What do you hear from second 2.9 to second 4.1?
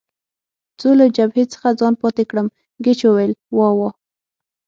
وویل: وا وا.